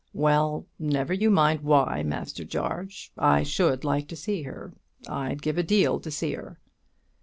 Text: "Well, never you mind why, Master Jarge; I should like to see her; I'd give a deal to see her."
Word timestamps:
"Well, 0.15 0.65
never 0.79 1.13
you 1.13 1.29
mind 1.29 1.61
why, 1.61 2.01
Master 2.01 2.43
Jarge; 2.43 3.11
I 3.19 3.43
should 3.43 3.83
like 3.83 4.07
to 4.07 4.15
see 4.15 4.41
her; 4.41 4.73
I'd 5.07 5.43
give 5.43 5.59
a 5.59 5.61
deal 5.61 5.99
to 5.99 6.09
see 6.09 6.33
her." 6.33 6.57